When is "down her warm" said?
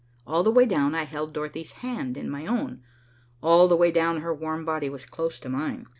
3.91-4.65